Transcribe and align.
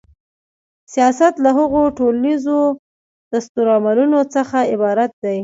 سیاست 0.93 1.33
له 1.43 1.49
هغو 1.59 1.83
ټولیزو 1.97 2.59
دستورالعملونو 3.31 4.19
څخه 4.35 4.57
عبارت 4.73 5.11
دی. 5.23 5.37